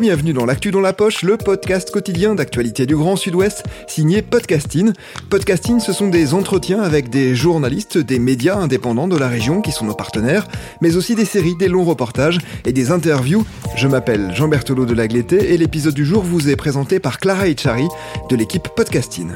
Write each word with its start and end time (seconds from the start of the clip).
Bienvenue 0.00 0.32
dans 0.32 0.44
l'actu 0.44 0.72
dans 0.72 0.80
la 0.80 0.92
poche, 0.92 1.22
le 1.22 1.36
podcast 1.36 1.92
quotidien 1.92 2.34
d'actualité 2.34 2.84
du 2.84 2.96
Grand 2.96 3.14
Sud-Ouest, 3.14 3.62
signé 3.86 4.22
Podcasting. 4.22 4.92
Podcasting, 5.30 5.78
ce 5.78 5.92
sont 5.92 6.08
des 6.08 6.34
entretiens 6.34 6.82
avec 6.82 7.10
des 7.10 7.36
journalistes, 7.36 7.98
des 7.98 8.18
médias 8.18 8.56
indépendants 8.56 9.06
de 9.06 9.16
la 9.16 9.28
région 9.28 9.60
qui 9.60 9.70
sont 9.70 9.84
nos 9.84 9.94
partenaires, 9.94 10.48
mais 10.80 10.96
aussi 10.96 11.14
des 11.14 11.24
séries, 11.24 11.54
des 11.54 11.68
longs 11.68 11.84
reportages 11.84 12.38
et 12.66 12.72
des 12.72 12.90
interviews. 12.90 13.46
Je 13.76 13.86
m'appelle 13.86 14.34
Jean 14.34 14.48
Berthelot 14.48 14.84
de 14.84 14.94
Lagleté 14.94 15.54
et 15.54 15.56
l'épisode 15.56 15.94
du 15.94 16.04
jour 16.04 16.24
vous 16.24 16.50
est 16.50 16.56
présenté 16.56 16.98
par 16.98 17.18
Clara 17.20 17.46
Echari 17.46 17.86
de 18.28 18.34
l'équipe 18.34 18.68
Podcasting. 18.74 19.30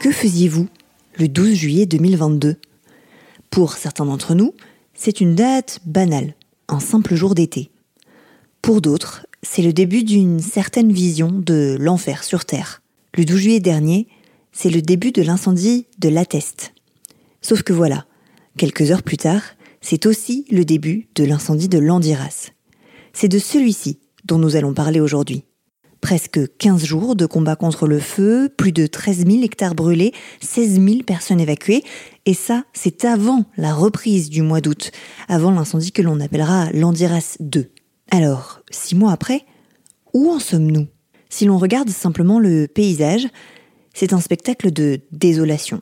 Que 0.00 0.12
faisiez-vous 0.12 0.68
le 1.18 1.26
12 1.26 1.54
juillet 1.54 1.86
2022 1.86 2.56
Pour 3.50 3.72
certains 3.72 4.06
d'entre 4.06 4.34
nous, 4.34 4.54
c'est 5.02 5.22
une 5.22 5.34
date 5.34 5.80
banale, 5.86 6.34
un 6.68 6.78
simple 6.78 7.14
jour 7.14 7.34
d'été. 7.34 7.70
Pour 8.60 8.82
d'autres, 8.82 9.26
c'est 9.42 9.62
le 9.62 9.72
début 9.72 10.04
d'une 10.04 10.40
certaine 10.40 10.92
vision 10.92 11.30
de 11.32 11.78
l'enfer 11.80 12.22
sur 12.22 12.44
Terre. 12.44 12.82
Le 13.16 13.24
12 13.24 13.38
juillet 13.38 13.60
dernier, 13.60 14.08
c'est 14.52 14.68
le 14.68 14.82
début 14.82 15.10
de 15.10 15.22
l'incendie 15.22 15.86
de 16.00 16.10
l'Atteste. 16.10 16.74
Sauf 17.40 17.62
que 17.62 17.72
voilà, 17.72 18.04
quelques 18.58 18.90
heures 18.90 19.02
plus 19.02 19.16
tard, 19.16 19.40
c'est 19.80 20.04
aussi 20.04 20.44
le 20.50 20.66
début 20.66 21.08
de 21.14 21.24
l'incendie 21.24 21.70
de 21.70 21.78
l'Andiras. 21.78 22.50
C'est 23.14 23.28
de 23.28 23.38
celui-ci 23.38 24.00
dont 24.26 24.36
nous 24.36 24.54
allons 24.54 24.74
parler 24.74 25.00
aujourd'hui. 25.00 25.44
Presque 26.00 26.40
15 26.56 26.84
jours 26.84 27.14
de 27.14 27.26
combat 27.26 27.56
contre 27.56 27.86
le 27.86 27.98
feu, 27.98 28.48
plus 28.56 28.72
de 28.72 28.86
13 28.86 29.26
000 29.26 29.42
hectares 29.42 29.74
brûlés, 29.74 30.12
16 30.40 30.80
000 30.80 31.02
personnes 31.06 31.40
évacuées, 31.40 31.84
et 32.24 32.34
ça, 32.34 32.64
c'est 32.72 33.04
avant 33.04 33.44
la 33.56 33.74
reprise 33.74 34.30
du 34.30 34.42
mois 34.42 34.60
d'août, 34.60 34.92
avant 35.28 35.50
l'incendie 35.50 35.92
que 35.92 36.02
l'on 36.02 36.20
appellera 36.20 36.70
l'Andiras 36.72 37.36
2. 37.40 37.70
Alors, 38.10 38.60
six 38.70 38.94
mois 38.94 39.12
après, 39.12 39.44
où 40.14 40.30
en 40.30 40.38
sommes-nous? 40.38 40.88
Si 41.28 41.44
l'on 41.44 41.58
regarde 41.58 41.90
simplement 41.90 42.40
le 42.40 42.66
paysage, 42.66 43.28
c'est 43.94 44.12
un 44.12 44.20
spectacle 44.20 44.72
de 44.72 45.00
désolation. 45.12 45.80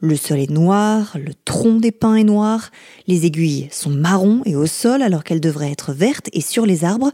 Le 0.00 0.16
sol 0.16 0.38
est 0.38 0.50
noir, 0.50 1.16
le 1.16 1.34
tronc 1.44 1.80
des 1.80 1.92
pins 1.92 2.14
est 2.14 2.24
noir, 2.24 2.70
les 3.06 3.26
aiguilles 3.26 3.68
sont 3.70 3.90
marrons 3.90 4.42
et 4.44 4.56
au 4.56 4.66
sol 4.66 5.02
alors 5.02 5.24
qu'elles 5.24 5.40
devraient 5.40 5.72
être 5.72 5.92
vertes 5.92 6.28
et 6.32 6.40
sur 6.40 6.66
les 6.66 6.84
arbres, 6.84 7.10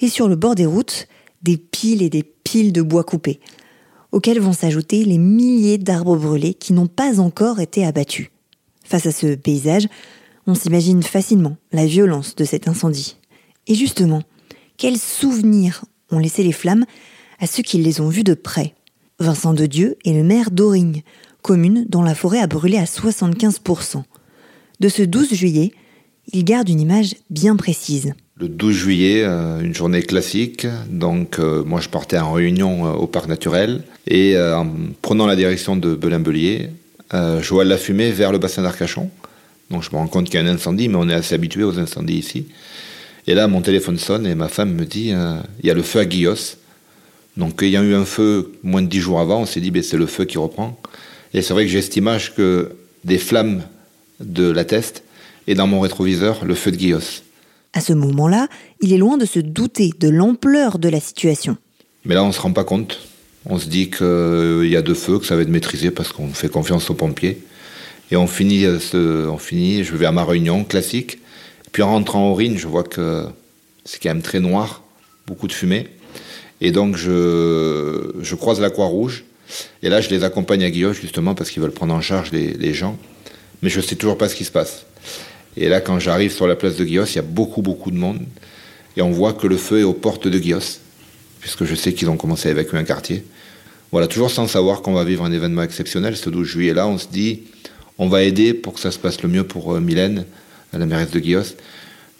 et 0.00 0.08
sur 0.08 0.28
le 0.28 0.36
bord 0.36 0.54
des 0.54 0.66
routes, 0.66 1.08
des 1.42 1.56
piles 1.56 2.02
et 2.02 2.10
des 2.10 2.22
piles 2.22 2.72
de 2.72 2.82
bois 2.82 3.04
coupés, 3.04 3.40
auxquels 4.12 4.40
vont 4.40 4.52
s'ajouter 4.52 5.04
les 5.04 5.18
milliers 5.18 5.78
d'arbres 5.78 6.16
brûlés 6.16 6.54
qui 6.54 6.72
n'ont 6.72 6.86
pas 6.86 7.20
encore 7.20 7.60
été 7.60 7.84
abattus. 7.84 8.30
Face 8.84 9.06
à 9.06 9.12
ce 9.12 9.34
paysage, 9.34 9.86
on 10.46 10.54
s'imagine 10.54 11.02
facilement 11.02 11.56
la 11.72 11.84
violence 11.84 12.34
de 12.34 12.44
cet 12.44 12.68
incendie. 12.68 13.16
Et 13.66 13.74
justement, 13.74 14.22
quels 14.78 14.98
souvenirs 14.98 15.84
ont 16.10 16.18
laissé 16.18 16.42
les 16.42 16.52
flammes 16.52 16.86
à 17.38 17.46
ceux 17.46 17.62
qui 17.62 17.78
les 17.78 18.00
ont 18.00 18.08
vus 18.08 18.24
de 18.24 18.34
près? 18.34 18.74
Vincent 19.20 19.52
de 19.52 19.66
Dieu 19.66 19.96
est 20.04 20.12
le 20.12 20.22
maire 20.22 20.50
d'Aurigne, 20.50 21.02
commune 21.42 21.84
dont 21.88 22.02
la 22.02 22.14
forêt 22.14 22.40
a 22.40 22.46
brûlé 22.46 22.78
à 22.78 22.84
75%. 22.84 24.04
De 24.80 24.88
ce 24.88 25.02
12 25.02 25.34
juillet, 25.34 25.72
il 26.32 26.44
garde 26.44 26.68
une 26.68 26.80
image 26.80 27.16
bien 27.28 27.56
précise 27.56 28.14
le 28.40 28.48
12 28.48 28.74
juillet, 28.74 29.22
euh, 29.24 29.60
une 29.60 29.74
journée 29.74 30.02
classique. 30.02 30.66
Donc, 30.88 31.38
euh, 31.38 31.64
moi, 31.64 31.80
je 31.80 31.88
partais 31.88 32.18
en 32.18 32.32
réunion 32.32 32.86
euh, 32.86 32.92
au 32.92 33.06
parc 33.06 33.28
naturel 33.28 33.82
et 34.06 34.38
en 34.38 34.66
prenant 35.02 35.26
la 35.26 35.36
direction 35.36 35.76
de 35.76 35.94
Belin-Belier, 35.94 36.70
je 37.12 37.48
vois 37.50 37.64
la 37.64 37.76
fumée 37.76 38.10
vers 38.10 38.32
le 38.32 38.38
bassin 38.38 38.62
d'Arcachon. 38.62 39.10
Donc, 39.70 39.82
je 39.82 39.90
me 39.90 39.96
rends 39.96 40.06
compte 40.06 40.30
qu'il 40.30 40.40
y 40.40 40.42
a 40.42 40.46
un 40.46 40.54
incendie, 40.54 40.88
mais 40.88 40.96
on 40.96 41.10
est 41.10 41.14
assez 41.14 41.34
habitué 41.34 41.62
aux 41.62 41.78
incendies 41.78 42.16
ici. 42.16 42.46
Et 43.26 43.34
là, 43.34 43.48
mon 43.48 43.60
téléphone 43.60 43.98
sonne 43.98 44.26
et 44.26 44.34
ma 44.34 44.48
femme 44.48 44.72
me 44.72 44.86
dit 44.86 45.08
il 45.10 45.66
y 45.66 45.70
a 45.70 45.74
le 45.74 45.82
feu 45.82 45.98
à 45.98 46.06
Guillos. 46.06 46.56
Donc, 47.36 47.58
il 47.60 47.68
y 47.68 47.76
a 47.76 47.82
eu 47.82 47.94
un 47.94 48.06
feu 48.06 48.52
moins 48.62 48.80
de 48.80 48.86
10 48.86 49.00
jours 49.00 49.20
avant. 49.20 49.42
On 49.42 49.46
s'est 49.46 49.60
dit 49.60 49.70
ben, 49.70 49.82
c'est 49.82 49.98
le 49.98 50.06
feu 50.06 50.24
qui 50.24 50.38
reprend. 50.38 50.80
Et 51.34 51.42
c'est 51.42 51.52
vrai 51.52 51.66
que 51.66 51.70
j'ai 51.70 51.82
cette 51.82 51.96
image 51.96 52.34
que 52.34 52.72
des 53.04 53.18
flammes 53.18 53.60
de 54.20 54.50
la 54.50 54.64
teste 54.64 55.02
et 55.46 55.54
dans 55.54 55.66
mon 55.66 55.80
rétroviseur, 55.80 56.46
le 56.46 56.54
feu 56.54 56.70
de 56.70 56.76
Guillos. 56.76 57.22
À 57.72 57.80
ce 57.80 57.92
moment-là, 57.92 58.48
il 58.80 58.92
est 58.92 58.98
loin 58.98 59.18
de 59.18 59.26
se 59.26 59.38
douter 59.38 59.92
de 59.98 60.08
l'ampleur 60.08 60.78
de 60.78 60.88
la 60.88 61.00
situation. 61.00 61.56
Mais 62.04 62.14
là, 62.14 62.24
on 62.24 62.28
ne 62.28 62.32
se 62.32 62.40
rend 62.40 62.52
pas 62.52 62.64
compte. 62.64 63.00
On 63.46 63.58
se 63.58 63.66
dit 63.66 63.90
qu'il 63.90 64.68
y 64.68 64.76
a 64.76 64.82
deux 64.82 64.94
feux, 64.94 65.18
que 65.18 65.26
ça 65.26 65.36
va 65.36 65.42
être 65.42 65.48
maîtrisé 65.48 65.90
parce 65.90 66.12
qu'on 66.12 66.28
fait 66.28 66.48
confiance 66.48 66.90
aux 66.90 66.94
pompiers. 66.94 67.42
Et 68.10 68.16
on 68.16 68.26
finit, 68.26 68.64
euh, 68.64 68.78
ce, 68.78 69.26
on 69.26 69.38
finit, 69.38 69.84
je 69.84 69.94
vais 69.94 70.06
à 70.06 70.12
ma 70.12 70.24
réunion 70.24 70.64
classique. 70.64 71.18
Puis 71.72 71.82
en 71.82 71.88
rentrant 71.88 72.30
au 72.30 72.34
Rhin, 72.34 72.54
je 72.56 72.66
vois 72.66 72.84
que 72.84 73.26
c'est 73.84 74.02
quand 74.02 74.08
même 74.08 74.22
très 74.22 74.40
noir, 74.40 74.82
beaucoup 75.26 75.46
de 75.46 75.52
fumée. 75.52 75.88
Et 76.60 76.72
donc 76.72 76.96
je, 76.96 78.12
je 78.20 78.34
croise 78.34 78.60
la 78.60 78.70
Croix-Rouge. 78.70 79.24
Et 79.82 79.88
là, 79.88 80.00
je 80.00 80.10
les 80.10 80.24
accompagne 80.24 80.64
à 80.64 80.70
Guillaume 80.70 80.94
justement 80.94 81.34
parce 81.34 81.50
qu'ils 81.50 81.62
veulent 81.62 81.70
prendre 81.70 81.94
en 81.94 82.00
charge 82.00 82.32
les, 82.32 82.52
les 82.54 82.74
gens. 82.74 82.98
Mais 83.62 83.70
je 83.70 83.80
ne 83.80 83.84
sais 83.84 83.96
toujours 83.96 84.18
pas 84.18 84.28
ce 84.28 84.34
qui 84.34 84.44
se 84.44 84.52
passe. 84.52 84.84
Et 85.60 85.68
là, 85.68 85.80
quand 85.80 85.98
j'arrive 85.98 86.32
sur 86.32 86.46
la 86.46 86.54
place 86.54 86.76
de 86.76 86.84
Guillos, 86.84 87.06
il 87.06 87.16
y 87.16 87.18
a 87.18 87.22
beaucoup, 87.22 87.62
beaucoup 87.62 87.90
de 87.90 87.96
monde. 87.96 88.20
Et 88.96 89.02
on 89.02 89.10
voit 89.10 89.32
que 89.32 89.48
le 89.48 89.56
feu 89.56 89.80
est 89.80 89.84
aux 89.84 89.92
portes 89.92 90.28
de 90.28 90.38
Guillos, 90.38 90.78
puisque 91.40 91.64
je 91.64 91.74
sais 91.74 91.92
qu'ils 91.92 92.08
ont 92.08 92.16
commencé 92.16 92.48
à 92.48 92.52
évacuer 92.52 92.78
un 92.78 92.84
quartier. 92.84 93.24
Voilà, 93.90 94.06
toujours 94.06 94.30
sans 94.30 94.46
savoir 94.46 94.82
qu'on 94.82 94.92
va 94.92 95.02
vivre 95.02 95.24
un 95.24 95.32
événement 95.32 95.62
exceptionnel. 95.62 96.16
Ce 96.16 96.30
12 96.30 96.46
juillet-là, 96.46 96.86
on 96.86 96.96
se 96.96 97.08
dit, 97.08 97.42
on 97.98 98.08
va 98.08 98.22
aider 98.22 98.54
pour 98.54 98.74
que 98.74 98.80
ça 98.80 98.92
se 98.92 98.98
passe 98.98 99.20
le 99.22 99.28
mieux 99.28 99.44
pour 99.44 99.74
euh, 99.74 99.80
Mylène, 99.80 100.24
la 100.72 100.86
mairesse 100.86 101.10
de 101.10 101.18
Guillos. 101.18 101.56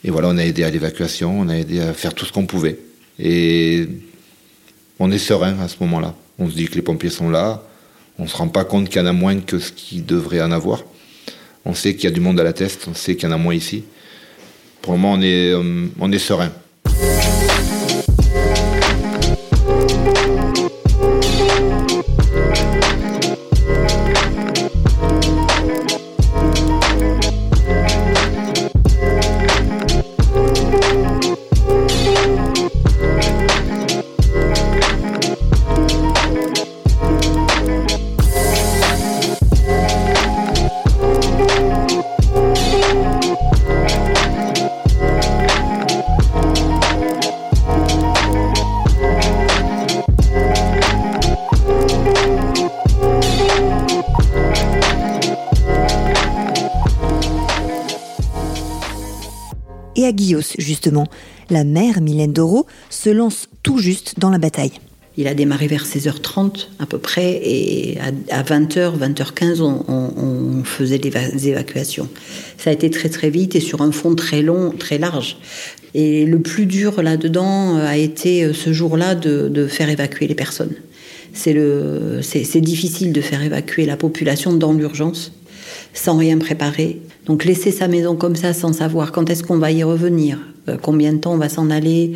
Et 0.03 0.11
voilà, 0.11 0.29
on 0.29 0.39
a 0.39 0.45
aidé 0.45 0.65
à 0.65 0.71
l'évacuation, 0.71 1.39
on 1.39 1.49
a 1.49 1.57
aidé 1.57 1.81
à 1.81 1.93
faire 1.93 2.15
tout 2.15 2.25
ce 2.25 2.33
qu'on 2.33 2.47
pouvait. 2.47 2.79
Et 3.21 3.87
on 4.99 5.13
est 5.13 5.19
serein 5.19 5.59
à 5.61 5.69
ce 5.69 5.77
moment-là. 5.81 6.15
On 6.41 6.51
se 6.51 6.55
dit 6.55 6.67
que 6.67 6.75
les 6.75 6.83
pompiers 6.83 7.11
sont 7.11 7.31
là, 7.31 7.63
on 8.19 8.25
ne 8.25 8.29
se 8.29 8.37
rend 8.37 8.49
pas 8.49 8.65
compte 8.65 8.89
qu'il 8.89 9.01
y 9.01 9.05
en 9.05 9.07
a 9.07 9.13
moins 9.13 9.39
que 9.39 9.61
ce 9.61 9.71
qu'il 9.71 10.05
devrait 10.05 10.41
en 10.41 10.51
avoir. 10.51 10.83
On 11.69 11.75
sait 11.75 11.95
qu'il 11.95 12.05
y 12.05 12.07
a 12.07 12.11
du 12.11 12.21
monde 12.21 12.41
à 12.41 12.45
la 12.45 12.55
test, 12.55 12.89
on 12.91 12.95
sait 12.95 13.15
qu'il 13.15 13.29
y 13.29 13.33
en 13.33 13.35
a 13.35 13.39
moins 13.39 13.55
ici. 13.55 13.85
Pour 14.81 14.95
le 14.95 14.99
moment, 14.99 15.13
on 15.13 15.21
est, 15.21 15.53
euh, 15.53 15.87
on 16.01 16.11
est 16.11 16.19
serein. 16.19 16.51
Et 59.99 60.07
à 60.07 60.13
Guillos, 60.13 60.55
justement. 60.59 61.07
La 61.51 61.65
mère, 61.65 62.01
Mylène 62.01 62.33
Doro, 62.33 62.67
se 62.89 63.11
lance 63.11 63.49
tout 63.63 63.79
juste 63.79 64.15
dans 64.19 64.31
la 64.31 64.39
bataille. 64.39 64.73
Il 65.17 65.27
a 65.27 65.35
démarré 65.35 65.67
vers 65.67 65.85
16h30 65.85 66.69
à 66.79 66.87
peu 66.87 66.99
près 66.99 67.41
et 67.43 67.99
à 68.31 68.43
20h, 68.45 68.97
20h15, 68.97 69.61
on, 69.61 70.63
faisait 70.63 70.99
des 70.99 71.49
évacuations. 71.49 72.09
Ça 72.57 72.71
a 72.71 72.73
été 72.73 72.89
très 72.91 73.09
très 73.09 73.29
vite 73.29 73.57
et 73.57 73.61
sur 73.61 73.83
un 73.83 73.91
fond 73.91 74.15
très 74.15 74.43
long, 74.43 74.71
très 74.71 74.99
large. 74.99 75.39
Et 75.95 76.25
le 76.25 76.39
plus 76.39 76.67
dur 76.67 77.03
là-dedans 77.03 77.79
a 77.79 77.97
été 77.97 78.45
euh, 78.45 78.53
ce 78.53 78.73
jour-là 78.73 79.17
de, 79.17 79.67
faire 79.67 79.89
évacuer 79.89 80.29
les 80.29 80.37
personnes. 80.37 80.75
c'est 81.33 82.61
difficile 82.61 83.13
de 83.13 83.21
faire 83.21 83.43
évacuer 83.43 83.87
la 83.87 83.97
population 83.97 84.53
dans 84.53 84.73
l'urgence 84.73 85.33
sans 85.95 86.17
rien 86.17 86.39
préparer. 86.39 87.01
Donc 87.29 87.45
laisser 87.45 87.71
sa 87.71 87.89
maison 87.89 88.17
comme 88.17 88.37
ça 88.37 88.55
sans 88.55 88.73
savoir 88.73 89.13
quand 89.13 89.29
est-ce 89.29 89.43
qu'on 89.43 89.59
va 89.59 89.71
y 89.71 89.85
revenir, 89.85 90.39
euh, 90.69 90.79
combien 90.81 91.13
de 91.13 91.19
temps 91.19 91.35
on 91.35 91.39
va 91.39 91.51
s'en 91.51 91.71
aller, 91.71 92.13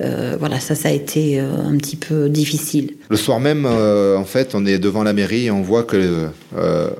euh, 0.00 0.36
voilà, 0.38 0.58
ça, 0.58 0.74
ça 0.74 0.88
a 0.88 0.92
été 0.92 1.38
euh, 1.38 1.54
un 1.64 1.76
petit 1.76 1.94
peu 1.94 2.28
difficile. 2.28 2.96
Le 3.08 3.16
soir 3.16 3.38
même, 3.38 3.64
en 3.64 4.24
fait, 4.24 4.54
on 4.54 4.66
est 4.66 4.78
devant 4.78 5.04
la 5.04 5.12
mairie 5.12 5.46
et 5.46 5.50
on 5.52 5.62
voit 5.62 5.84
que 5.84 6.28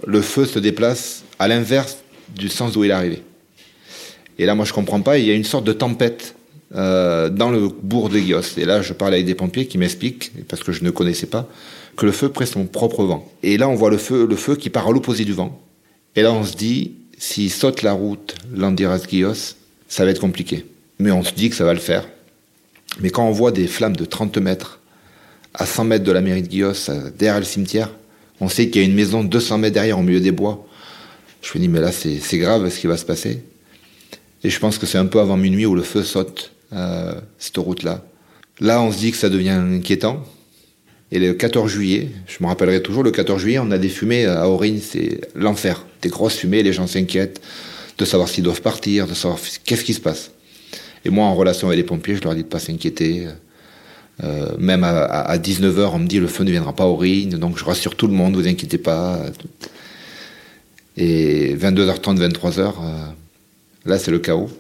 le 0.07 0.21
feu 0.21 0.47
se 0.47 0.61
déplace 0.61 1.25
à 1.41 1.49
l'inverse 1.49 1.99
du 2.35 2.49
sens 2.49 2.73
d'où 2.73 2.85
il 2.85 2.91
est 2.91 2.95
arrivé. 2.95 3.23
Et 4.39 4.47
là, 4.47 4.55
moi, 4.55 4.65
je 4.65 4.73
comprends 4.73 5.01
pas. 5.01 5.19
Il 5.19 5.27
y 5.27 5.31
a 5.31 5.35
une 5.35 5.45
sorte 5.45 5.65
de 5.65 5.73
tempête 5.73 6.37
dans 6.73 7.51
le 7.51 7.69
bourg 7.83 8.11
de 8.11 8.19
Guios. 8.19 8.59
Et 8.59 8.65
là, 8.65 8.81
je 8.83 8.93
parle 8.93 9.15
avec 9.15 9.27
des 9.27 9.35
pompiers 9.35 9.67
qui 9.67 9.79
m'expliquent, 9.79 10.33
parce 10.47 10.63
que 10.63 10.71
je 10.73 10.85
ne 10.85 10.91
connaissais 10.91 11.27
pas, 11.27 11.49
que 11.97 12.07
le 12.07 12.13
feu 12.13 12.29
prend 12.29 12.47
son 12.47 12.67
propre 12.67 13.05
vent. 13.05 13.29
Et 13.43 13.57
là, 13.57 13.69
on 13.69 13.75
voit 13.75 13.91
le 13.91 13.99
feu, 13.99 14.27
le 14.29 14.37
feu 14.37 14.55
qui 14.55 14.71
part 14.71 14.87
à 14.87 14.93
l'opposé 14.93 15.25
du 15.25 15.33
vent. 15.33 15.61
Et 16.15 16.23
là, 16.23 16.33
on 16.33 16.45
se 16.45 16.55
dit, 16.55 16.93
s'il 17.19 17.51
saute 17.51 17.83
la 17.83 17.93
route 17.93 18.35
Landiras-Guios, 18.55 19.57
ça 19.89 20.05
va 20.05 20.11
être 20.11 20.21
compliqué. 20.21 20.67
Mais 20.99 21.11
on 21.11 21.23
se 21.23 21.33
dit 21.33 21.51
que 21.51 21.57
ça 21.57 21.65
va 21.65 21.75
le 21.75 21.81
faire. 21.81 22.09
Mais 23.01 23.11
quand 23.11 23.27
on 23.27 23.33
voit 23.33 23.53
des 23.53 23.67
flammes 23.67 23.97
de 23.97 24.05
30 24.05 24.39
mètres 24.39 24.81
à 25.55 25.67
100 25.67 25.85
mètres 25.85 26.05
de 26.05 26.13
la 26.13 26.21
mairie 26.21 26.43
de 26.43 26.49
Guios, 26.49 26.91
derrière 27.19 27.39
le 27.39 27.45
cimetière, 27.45 27.91
on 28.41 28.49
sait 28.49 28.69
qu'il 28.69 28.83
y 28.83 28.85
a 28.85 28.89
une 28.89 28.95
maison 28.95 29.25
200 29.25 29.59
mètres 29.59 29.75
derrière, 29.75 29.99
au 29.99 30.03
milieu 30.03 30.21
des 30.21 30.33
bois. 30.33 30.67
Je 31.43 31.51
me 31.55 31.63
dis, 31.63 31.69
mais 31.69 31.81
là, 31.81 31.93
c'est 31.93 32.39
grave 32.39 32.69
ce 32.69 32.79
qui 32.79 32.87
va 32.87 32.97
se 32.97 33.05
passer. 33.05 33.43
Et 34.43 34.51
je 34.51 34.59
pense 34.59 34.79
que 34.79 34.87
c'est 34.87 34.99
un 34.99 35.07
peu 35.07 35.21
avant 35.21 35.37
minuit 35.37 35.67
où 35.67 35.75
le 35.75 35.83
feu 35.83 36.03
saute, 36.03 36.53
euh, 36.73 37.15
cette 37.39 37.57
route-là. 37.57 38.05
Là, 38.61 38.81
on 38.83 38.93
se 38.93 38.99
dit 38.99 39.11
que 39.11 39.17
ça 39.17 39.29
devient 39.29 39.51
inquiétant. 39.51 40.25
Et 41.17 41.19
le 41.19 41.33
14 41.33 41.71
juillet, 41.71 42.11
je 42.27 42.37
me 42.43 42.47
rappellerai 42.47 42.83
toujours, 42.83 43.03
le 43.03 43.11
14 43.11 43.41
juillet, 43.41 43.59
on 43.59 43.71
a 43.71 43.79
des 43.79 43.89
fumées 43.89 44.27
à 44.27 44.51
Aurine, 44.51 44.81
c'est 44.83 45.23
l'enfer. 45.35 45.87
Des 46.03 46.11
grosses 46.11 46.37
fumées, 46.37 46.63
les 46.63 46.75
gens 46.75 46.87
s'inquiètent 46.87 47.41
de 47.97 48.05
savoir 48.05 48.29
s'ils 48.29 48.45
doivent 48.45 48.61
partir, 48.61 49.07
de 49.07 49.15
savoir 49.15 49.41
qu'est-ce 49.65 49.83
qui 49.83 49.95
se 49.95 50.01
passe. 50.03 50.33
Et 51.07 51.09
moi, 51.09 51.25
en 51.25 51.35
relation 51.35 51.69
avec 51.69 51.79
les 51.79 51.85
pompiers, 51.85 52.17
je 52.17 52.21
leur 52.21 52.35
dis 52.35 52.43
de 52.43 52.49
pas 52.49 52.59
s'inquiéter. 52.59 53.29
Euh, 54.25 54.59
même 54.59 54.85
à, 54.85 55.39
19h, 55.39 55.89
on 55.95 56.01
me 56.01 56.07
dit 56.07 56.21
le 56.21 56.27
feu 56.27 56.45
ne 56.45 56.51
viendra 56.51 56.75
pas 56.75 56.85
à 56.85 56.89
Aurine, 56.89 57.31
donc 57.39 57.57
je 57.57 57.65
rassure 57.65 57.95
tout 57.95 58.09
le 58.09 58.13
monde, 58.13 58.37
vous 58.37 58.47
inquiétez 58.47 58.77
pas. 58.77 59.19
Et 60.99 61.57
22h30, 61.57 62.19
23h, 62.19 62.61
euh, 62.61 62.73
là 63.87 63.99
c'est 63.99 64.11
le 64.11 64.19
chaos. 64.19 64.51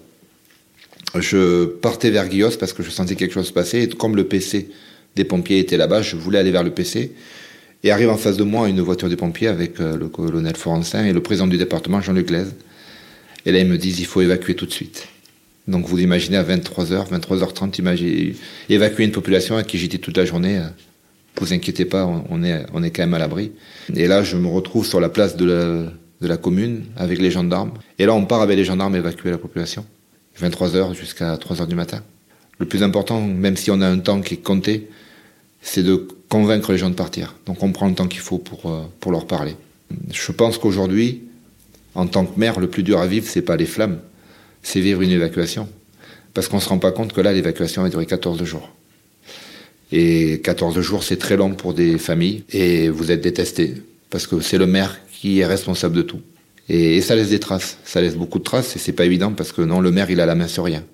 Je 1.19 1.67
partais 1.67 2.09
vers 2.09 2.27
Guillos 2.31 2.57
parce 2.59 2.73
que 2.73 2.83
je 2.83 2.89
sentais 2.89 3.15
quelque 3.15 3.35
chose 3.35 3.49
se 3.49 3.53
passer, 3.53 3.91
comme 3.91 4.17
le 4.17 4.25
PC 4.25 4.71
des 5.17 5.25
pompiers 5.25 5.59
étaient 5.59 5.79
là-bas, 5.79 6.03
je 6.03 6.15
voulais 6.15 6.39
aller 6.39 6.53
vers 6.53 6.63
le 6.63 6.71
PC. 6.71 7.13
Et 7.83 7.91
arrive 7.91 8.11
en 8.11 8.17
face 8.17 8.37
de 8.37 8.45
moi 8.45 8.69
une 8.69 8.81
voiture 8.81 9.09
des 9.09 9.17
pompiers 9.17 9.49
avec 9.49 9.81
euh, 9.81 9.97
le 9.97 10.09
colonel 10.09 10.57
Forancin 10.57 11.05
et 11.05 11.13
le 11.13 11.21
président 11.21 11.47
du 11.47 11.57
département, 11.57 12.01
Jean-Luc 12.01 12.29
Glaise. 12.29 12.55
Et 13.45 13.53
là, 13.53 13.61
ils 13.61 13.67
me 13.67 13.79
disent 13.79 14.01
il 14.01 14.07
faut 14.07 14.21
évacuer 14.21 14.55
tout 14.55 14.67
de 14.67 14.73
suite. 14.73 15.09
Donc 15.69 15.87
vous 15.87 15.99
imaginez 16.01 16.37
à 16.37 16.43
23h, 16.43 17.11
23h30, 17.11 17.79
imaginez, 17.79 18.35
évacuer 18.69 19.05
une 19.05 19.13
population 19.13 19.57
à 19.57 19.63
qui 19.63 19.79
j'étais 19.79 19.99
toute 19.99 20.17
la 20.17 20.25
journée. 20.25 20.59
Euh, 20.59 20.69
vous 21.39 21.53
inquiétez 21.53 21.85
pas, 21.85 22.07
on 22.31 22.43
est, 22.43 22.65
on 22.73 22.83
est 22.83 22.91
quand 22.91 23.03
même 23.03 23.15
à 23.15 23.19
l'abri. 23.19 23.53
Et 23.95 24.07
là, 24.07 24.23
je 24.23 24.37
me 24.37 24.49
retrouve 24.49 24.87
sur 24.87 25.01
la 25.01 25.11
place 25.11 25.37
de 25.37 25.45
la, 25.45 25.93
de 26.23 26.27
la 26.27 26.37
commune 26.39 26.85
avec 26.97 27.21
les 27.21 27.31
gendarmes. 27.31 27.73
Et 27.99 28.07
là, 28.07 28.15
on 28.15 28.25
part 28.25 28.41
avec 28.41 28.57
les 28.57 28.65
gendarmes 28.65 28.97
évacuer 28.97 29.31
la 29.31 29.39
population. 29.39 29.85
23h 30.41 30.95
jusqu'à 30.95 31.37
3h 31.37 31.67
du 31.67 31.75
matin. 31.75 32.03
Le 32.59 32.67
plus 32.67 32.83
important, 32.83 33.21
même 33.21 33.57
si 33.57 33.71
on 33.71 33.81
a 33.83 33.87
un 33.87 33.99
temps 33.99 34.23
qui 34.23 34.35
est 34.35 34.43
compté, 34.43 34.89
c'est 35.67 35.83
de 35.83 36.07
convaincre 36.29 36.73
les 36.73 36.79
gens 36.79 36.91
de 36.91 36.95
partir. 36.95 37.35
Donc 37.45 37.63
on 37.63 37.73
prend 37.73 37.89
le 37.89 37.95
temps 37.95 38.07
qu'il 38.07 38.21
faut 38.21 38.39
pour, 38.39 38.71
euh, 38.71 38.83
pour 39.01 39.11
leur 39.11 39.27
parler. 39.27 39.57
Je 40.13 40.33
pense 40.33 40.59
qu'aujourd'hui, 40.59 41.23
en 41.95 42.07
tant 42.07 42.25
que 42.25 42.39
maire, 42.39 42.61
le 42.61 42.69
plus 42.69 42.83
dur 42.83 43.01
à 43.01 43.07
vivre, 43.07 43.27
c'est 43.29 43.43
pas 43.43 43.57
les 43.57 43.67
flammes, 43.67 43.99
c'est 44.63 44.81
vivre 44.81 45.03
une 45.03 45.11
évacuation. 45.11 45.69
Parce 46.35 46.49
qu'on 46.49 46.61
se 46.61 46.69
rend 46.69 46.79
pas 46.79 46.93
compte 46.93 47.13
que 47.13 47.21
là, 47.21 47.33
l'évacuation 47.33 47.83
a 47.83 47.89
duré 47.89 48.07
14 48.07 48.43
jours. 48.45 48.71
Et 49.91 50.41
14 50.43 50.81
jours, 50.81 51.03
c'est 51.03 51.17
très 51.17 51.37
long 51.37 51.55
pour 51.55 51.75
des 51.75 51.99
familles. 51.99 52.45
Et 52.53 52.89
vous 52.89 53.11
êtes 53.11 53.23
détestés. 53.23 53.75
Parce 54.11 54.27
que 54.27 54.41
c'est 54.41 54.59
le 54.59 54.67
maire 54.67 54.99
qui 55.13 55.41
est 55.41 55.47
responsable 55.47 55.97
de 55.97 56.03
tout. 56.03 56.21
Et, 56.69 56.97
et 56.97 57.01
ça 57.01 57.17
laisse 57.17 57.31
des 57.31 57.41
traces. 57.41 57.79
Ça 57.85 58.01
laisse 58.01 58.17
beaucoup 58.17 58.39
de 58.39 58.45
traces. 58.45 58.77
Et 58.77 58.79
c'est 58.79 58.93
pas 58.93 59.07
évident 59.07 59.33
parce 59.33 59.53
que 59.53 59.63
non, 59.63 59.81
le 59.81 59.91
maire, 59.91 60.11
il 60.11 60.21
a 60.21 60.27
la 60.27 60.35
main 60.35 60.49
sur 60.49 60.65
rien. 60.65 60.85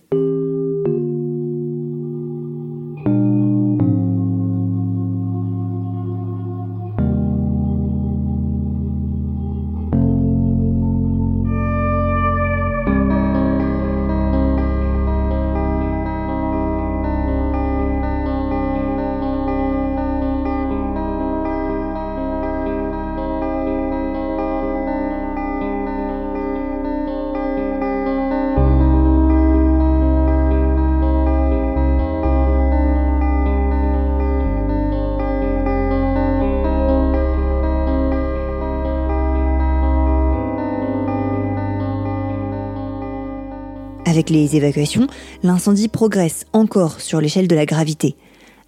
Avec 44.12 44.28
les 44.28 44.56
évacuations, 44.56 45.06
l'incendie 45.42 45.88
progresse 45.88 46.44
encore 46.52 47.00
sur 47.00 47.22
l'échelle 47.22 47.48
de 47.48 47.54
la 47.54 47.64
gravité. 47.64 48.14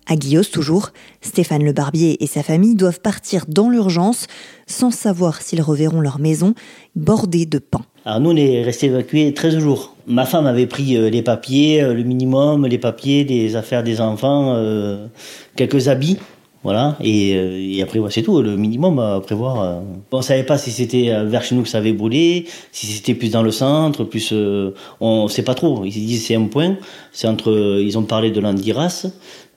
À 0.06 0.16
Guillos 0.16 0.44
toujours, 0.44 0.88
Stéphane 1.20 1.62
Le 1.62 1.74
Barbier 1.74 2.24
et 2.24 2.26
sa 2.26 2.42
famille 2.42 2.74
doivent 2.76 3.00
partir 3.00 3.44
dans 3.46 3.68
l'urgence 3.68 4.26
sans 4.66 4.90
savoir 4.90 5.42
s'ils 5.42 5.60
reverront 5.60 6.00
leur 6.00 6.18
maison 6.18 6.54
bordée 6.96 7.44
de. 7.44 7.60
Alors 8.06 8.20
nous, 8.20 8.30
on 8.30 8.36
est 8.36 8.62
restés 8.62 8.86
évacués 8.86 9.34
13 9.34 9.58
jours. 9.58 9.94
Ma 10.06 10.24
femme 10.24 10.46
avait 10.46 10.66
pris 10.66 10.96
euh, 10.96 11.10
les 11.10 11.20
papiers, 11.20 11.82
euh, 11.82 11.92
le 11.92 12.04
minimum, 12.04 12.66
les 12.66 12.78
papiers, 12.78 13.24
des 13.24 13.54
affaires 13.54 13.82
des 13.82 14.00
enfants, 14.00 14.54
euh, 14.56 15.08
quelques 15.56 15.88
habits. 15.88 16.16
Voilà, 16.64 16.96
et, 17.02 17.36
euh, 17.36 17.58
et 17.60 17.82
après, 17.82 18.00
c'est 18.08 18.22
tout, 18.22 18.40
le 18.40 18.56
minimum 18.56 18.98
à 18.98 19.20
prévoir. 19.20 19.60
Euh. 19.60 19.80
On 20.10 20.22
savait 20.22 20.44
pas 20.44 20.56
si 20.56 20.70
c'était 20.70 21.10
euh, 21.10 21.24
vers 21.24 21.44
chez 21.44 21.54
nous 21.54 21.62
que 21.62 21.68
ça 21.68 21.76
avait 21.76 21.92
brûlé, 21.92 22.46
si 22.72 22.86
c'était 22.86 23.14
plus 23.14 23.30
dans 23.30 23.42
le 23.42 23.50
centre, 23.50 24.04
plus. 24.04 24.32
on 24.98 25.28
sait 25.28 25.42
pas 25.42 25.54
trop. 25.54 25.84
Ils 25.84 25.90
disent 25.90 26.26
c'est 26.26 26.36
un 26.36 26.46
point, 26.46 26.78
c'est 27.12 27.28
entre. 27.28 27.78
Ils 27.82 27.98
ont 27.98 28.04
parlé 28.04 28.30
de 28.30 28.40
l'Andiras, 28.40 29.06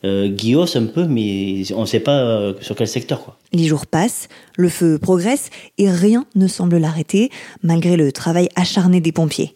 euh, 0.03 0.27
Guillos 0.27 0.75
un 0.75 0.87
peu, 0.87 1.05
mais 1.05 1.63
on 1.73 1.81
ne 1.81 1.85
sait 1.85 2.01
pas 2.01 2.53
sur 2.59 2.75
quel 2.75 2.89
secteur. 2.89 3.23
Quoi. 3.23 3.37
Les 3.53 3.63
jours 3.63 3.87
passent, 3.87 4.27
le 4.57 4.67
feu 4.67 4.99
progresse 4.99 5.49
et 5.77 5.89
rien 5.89 6.25
ne 6.35 6.47
semble 6.47 6.75
l'arrêter, 6.75 7.29
malgré 7.63 7.95
le 7.95 8.11
travail 8.11 8.49
acharné 8.57 8.99
des 8.99 9.13
pompiers. 9.13 9.53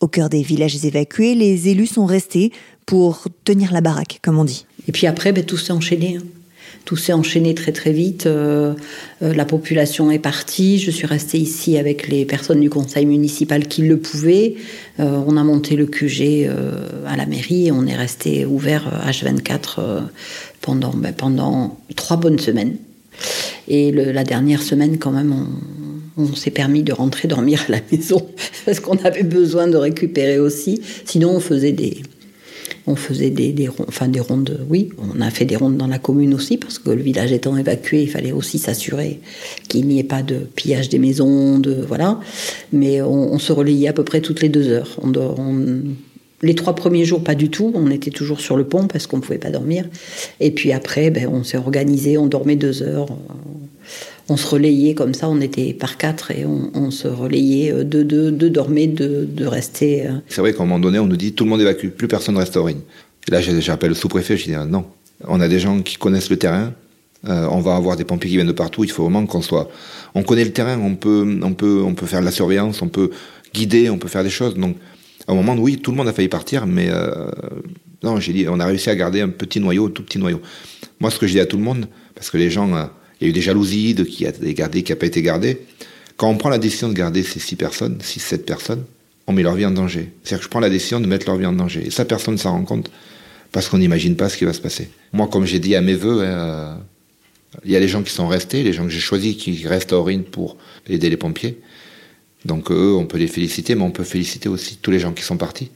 Au 0.00 0.08
cœur 0.08 0.28
des 0.28 0.42
villages 0.42 0.84
évacués, 0.84 1.36
les 1.36 1.68
élus 1.68 1.86
sont 1.86 2.06
restés 2.06 2.50
pour 2.84 3.28
tenir 3.44 3.72
la 3.72 3.80
baraque, 3.80 4.18
comme 4.22 4.38
on 4.38 4.44
dit. 4.44 4.66
Et 4.88 4.92
puis 4.92 5.06
après, 5.06 5.30
ben, 5.30 5.44
tout 5.44 5.56
s'est 5.56 5.72
enchaîné. 5.72 6.16
Hein. 6.16 6.39
Tout 6.84 6.96
s'est 6.96 7.12
enchaîné 7.12 7.54
très 7.54 7.72
très 7.72 7.92
vite. 7.92 8.26
Euh, 8.26 8.74
euh, 9.22 9.34
la 9.34 9.44
population 9.44 10.10
est 10.10 10.18
partie. 10.18 10.78
Je 10.78 10.90
suis 10.90 11.06
restée 11.06 11.38
ici 11.38 11.78
avec 11.78 12.08
les 12.08 12.24
personnes 12.24 12.60
du 12.60 12.70
conseil 12.70 13.06
municipal 13.06 13.66
qui 13.68 13.82
le 13.82 13.98
pouvaient. 13.98 14.56
Euh, 14.98 15.22
on 15.26 15.36
a 15.36 15.44
monté 15.44 15.76
le 15.76 15.86
QG 15.86 16.50
à 17.06 17.16
la 17.16 17.26
mairie 17.26 17.68
et 17.68 17.72
on 17.72 17.86
est 17.86 17.96
resté 17.96 18.44
ouvert 18.44 19.02
H24 19.06 20.02
pendant, 20.60 20.92
ben, 20.94 21.12
pendant 21.12 21.78
trois 21.96 22.16
bonnes 22.16 22.38
semaines. 22.38 22.76
Et 23.68 23.92
la 23.92 24.24
dernière 24.24 24.62
semaine, 24.62 24.98
quand 24.98 25.12
même, 25.12 25.32
on, 25.32 26.22
on 26.22 26.34
s'est 26.34 26.50
permis 26.50 26.82
de 26.82 26.92
rentrer 26.92 27.28
dormir 27.28 27.64
à 27.68 27.72
la 27.72 27.78
maison 27.92 28.26
parce 28.64 28.80
qu'on 28.80 28.96
avait 28.98 29.22
besoin 29.22 29.68
de 29.68 29.76
récupérer 29.76 30.38
aussi. 30.38 30.80
Sinon, 31.04 31.30
on 31.36 31.40
faisait 31.40 31.72
des, 31.72 32.02
on 32.86 32.96
faisait 32.96 33.30
des, 33.30 33.52
des, 33.52 33.68
enfin 33.88 34.08
des 34.08 34.20
rondes, 34.20 34.60
oui, 34.68 34.90
on 34.98 35.20
a 35.20 35.30
fait 35.30 35.44
des 35.44 35.56
rondes 35.56 35.76
dans 35.76 35.86
la 35.86 35.98
commune 35.98 36.34
aussi, 36.34 36.56
parce 36.56 36.78
que 36.78 36.90
le 36.90 37.02
village 37.02 37.32
étant 37.32 37.56
évacué, 37.56 38.02
il 38.02 38.10
fallait 38.10 38.32
aussi 38.32 38.58
s'assurer 38.58 39.20
qu'il 39.68 39.86
n'y 39.86 39.98
ait 39.98 40.04
pas 40.04 40.22
de 40.22 40.36
pillage 40.54 40.88
des 40.88 40.98
maisons, 40.98 41.58
de 41.58 41.84
voilà. 41.86 42.20
Mais 42.72 43.02
on, 43.02 43.38
se 43.38 43.52
relayait 43.52 43.88
à 43.88 43.92
peu 43.92 44.04
près 44.04 44.20
toutes 44.20 44.40
les 44.40 44.48
deux 44.48 44.68
heures. 44.68 44.98
les 46.42 46.54
trois 46.54 46.74
premiers 46.74 47.04
jours, 47.04 47.22
pas 47.22 47.34
du 47.34 47.50
tout. 47.50 47.72
On 47.74 47.90
était 47.90 48.10
toujours 48.10 48.40
sur 48.40 48.56
le 48.56 48.64
pont 48.64 48.86
parce 48.86 49.06
qu'on 49.06 49.18
ne 49.18 49.22
pouvait 49.22 49.38
pas 49.38 49.50
dormir. 49.50 49.86
Et 50.40 50.50
puis 50.50 50.72
après, 50.72 51.10
ben, 51.10 51.28
on 51.28 51.44
s'est 51.44 51.58
organisé, 51.58 52.18
on 52.18 52.26
dormait 52.26 52.56
deux 52.56 52.82
heures 52.82 53.08
on 53.10 53.69
se 54.36 54.46
relayait 54.46 54.94
comme 54.94 55.14
ça, 55.14 55.28
on 55.28 55.40
était 55.40 55.72
par 55.72 55.96
quatre 55.96 56.30
et 56.30 56.44
on, 56.44 56.90
se 56.90 57.08
relayait 57.08 57.72
euh, 57.72 57.84
de 57.84 58.02
deux, 58.02 58.30
deux 58.30 58.50
dormaient, 58.50 58.86
deux, 58.86 59.26
de 59.26 59.46
rester. 59.46 60.06
Euh. 60.06 60.12
C'est 60.28 60.40
vrai 60.40 60.52
qu'à 60.52 60.62
un 60.62 60.66
moment 60.66 60.78
donné, 60.78 60.98
on 60.98 61.06
nous 61.06 61.16
dit 61.16 61.32
tout 61.32 61.44
le 61.44 61.50
monde 61.50 61.60
évacue, 61.60 61.88
plus 61.88 62.08
personne 62.08 62.36
reste 62.36 62.56
au 62.56 62.64
Rhin. 62.64 62.78
Et 63.28 63.30
là, 63.30 63.40
j'appelle 63.40 63.90
le 63.90 63.94
sous-préfet, 63.94 64.36
je 64.36 64.44
dis 64.44 64.54
ah, 64.54 64.64
non. 64.64 64.84
On 65.26 65.40
a 65.40 65.48
des 65.48 65.58
gens 65.58 65.82
qui 65.82 65.96
connaissent 65.96 66.30
le 66.30 66.36
terrain, 66.36 66.72
Euh, 67.28 67.46
on 67.50 67.60
va 67.60 67.76
avoir 67.76 67.98
des 67.98 68.04
pompiers 68.04 68.30
qui 68.30 68.36
viennent 68.36 68.46
de 68.46 68.52
partout. 68.52 68.82
Il 68.82 68.90
faut 68.90 69.02
vraiment 69.02 69.26
qu'on 69.26 69.42
soit. 69.42 69.68
On 70.14 70.22
connaît 70.22 70.44
le 70.44 70.52
terrain. 70.52 70.78
On 70.80 70.94
peut, 70.96 71.38
on 71.42 71.52
peut, 71.52 71.82
on 71.84 71.94
peut 71.94 72.06
faire 72.06 72.20
de 72.20 72.24
la 72.24 72.30
surveillance. 72.30 72.80
On 72.80 72.88
peut 72.88 73.10
guider. 73.52 73.90
On 73.90 73.98
peut 73.98 74.08
faire 74.08 74.24
des 74.24 74.30
choses. 74.30 74.54
Donc, 74.54 74.76
à 75.28 75.32
un 75.32 75.34
moment, 75.34 75.54
oui, 75.54 75.78
tout 75.78 75.90
le 75.90 75.96
monde 75.96 76.08
a 76.08 76.12
failli 76.12 76.28
partir, 76.28 76.66
mais 76.66 76.88
euh, 76.90 77.30
non, 78.02 78.18
j'ai 78.18 78.32
dit, 78.32 78.46
on 78.48 78.58
a 78.58 78.66
réussi 78.66 78.90
à 78.90 78.96
garder 78.96 79.20
un 79.20 79.28
petit 79.28 79.60
noyau, 79.60 79.86
un 79.86 79.90
tout 79.90 80.02
petit 80.02 80.18
noyau. 80.18 80.40
Moi, 80.98 81.10
ce 81.10 81.18
que 81.18 81.26
je 81.26 81.32
dis 81.32 81.40
à 81.40 81.46
tout 81.46 81.56
le 81.56 81.62
monde, 81.62 81.86
parce 82.14 82.30
que 82.30 82.38
les 82.38 82.50
gens, 82.50 82.74
euh, 82.74 82.84
il 83.20 83.24
y 83.24 83.26
a 83.26 83.30
eu 83.30 83.32
des 83.32 83.42
jalousies 83.42 83.94
de 83.94 84.04
qui 84.04 84.26
a 84.26 84.30
été 84.30 84.54
gardé, 84.54 84.82
qui 84.82 84.92
a 84.92 84.96
pas 84.96 85.06
été 85.06 85.22
gardé. 85.22 85.60
Quand 86.16 86.28
on 86.28 86.36
prend 86.36 86.48
la 86.48 86.58
décision 86.58 86.88
de 86.88 86.94
garder 86.94 87.22
ces 87.22 87.40
six 87.40 87.56
personnes, 87.56 87.98
six, 88.02 88.20
sept 88.20 88.46
personnes, 88.46 88.84
on 89.26 89.32
met 89.32 89.42
leur 89.42 89.54
vie 89.54 89.66
en 89.66 89.70
danger. 89.70 90.10
C'est-à-dire 90.22 90.38
que 90.38 90.44
je 90.44 90.50
prends 90.50 90.60
la 90.60 90.70
décision 90.70 91.00
de 91.00 91.06
mettre 91.06 91.26
leur 91.26 91.36
vie 91.36 91.46
en 91.46 91.52
danger. 91.52 91.86
Et 91.86 91.90
ça, 91.90 92.04
personne 92.04 92.34
ne 92.34 92.38
s'en 92.38 92.52
rend 92.52 92.64
compte 92.64 92.90
parce 93.52 93.68
qu'on 93.68 93.78
n'imagine 93.78 94.16
pas 94.16 94.28
ce 94.28 94.36
qui 94.36 94.44
va 94.44 94.52
se 94.52 94.60
passer. 94.60 94.88
Moi, 95.12 95.28
comme 95.28 95.44
j'ai 95.44 95.58
dit 95.58 95.74
à 95.74 95.80
mes 95.80 95.94
voeux, 95.94 96.24
hein, 96.24 96.78
il 97.64 97.70
y 97.70 97.76
a 97.76 97.80
les 97.80 97.88
gens 97.88 98.02
qui 98.02 98.12
sont 98.12 98.28
restés, 98.28 98.62
les 98.62 98.72
gens 98.72 98.84
que 98.84 98.90
j'ai 98.90 99.00
choisis 99.00 99.36
qui 99.36 99.66
restent 99.66 99.92
à 99.92 99.98
Aurine 99.98 100.24
pour 100.24 100.56
aider 100.88 101.10
les 101.10 101.16
pompiers. 101.16 101.58
Donc 102.44 102.70
eux, 102.70 102.94
on 102.96 103.06
peut 103.06 103.18
les 103.18 103.26
féliciter, 103.26 103.74
mais 103.74 103.82
on 103.82 103.90
peut 103.90 104.04
féliciter 104.04 104.48
aussi 104.48 104.78
tous 104.80 104.90
les 104.90 104.98
gens 104.98 105.12
qui 105.12 105.22
sont 105.22 105.36
partis. 105.36 105.70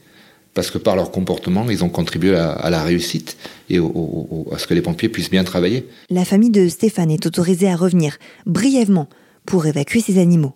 Parce 0.55 0.71
que 0.71 0.77
par 0.77 0.95
leur 0.95 1.11
comportement, 1.11 1.69
ils 1.69 1.83
ont 1.83 1.89
contribué 1.89 2.35
à, 2.35 2.69
la 2.69 2.81
réussite 2.81 3.37
et 3.69 3.77
à 3.77 4.57
ce 4.57 4.65
que 4.65 4.73
les 4.73 4.81
pompiers 4.81 5.09
puissent 5.09 5.29
bien 5.29 5.43
travailler. 5.43 5.85
La 6.09 6.23
famille 6.23 6.49
de 6.49 6.69
Stéphane 6.69 7.11
est 7.11 7.25
autorisée 7.25 7.69
à 7.69 7.75
revenir 7.75 8.17
brièvement 8.45 9.07
pour 9.45 9.65
évacuer 9.67 9.99
ses 9.99 10.17
animaux. 10.17 10.53